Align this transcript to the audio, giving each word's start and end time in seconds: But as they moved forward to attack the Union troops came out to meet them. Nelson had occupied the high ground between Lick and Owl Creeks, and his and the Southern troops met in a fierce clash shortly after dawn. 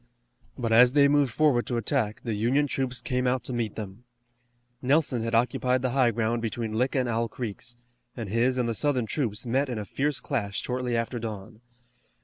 But 0.57 0.71
as 0.71 0.93
they 0.93 1.07
moved 1.07 1.31
forward 1.31 1.67
to 1.67 1.77
attack 1.77 2.21
the 2.23 2.33
Union 2.33 2.65
troops 2.65 3.01
came 3.01 3.27
out 3.27 3.43
to 3.43 3.53
meet 3.53 3.75
them. 3.75 4.03
Nelson 4.81 5.21
had 5.21 5.35
occupied 5.35 5.83
the 5.83 5.91
high 5.91 6.09
ground 6.09 6.41
between 6.41 6.73
Lick 6.73 6.95
and 6.95 7.07
Owl 7.07 7.27
Creeks, 7.27 7.77
and 8.17 8.27
his 8.27 8.57
and 8.57 8.67
the 8.67 8.73
Southern 8.73 9.05
troops 9.05 9.45
met 9.45 9.69
in 9.69 9.77
a 9.77 9.85
fierce 9.85 10.19
clash 10.19 10.59
shortly 10.59 10.97
after 10.97 11.19
dawn. 11.19 11.61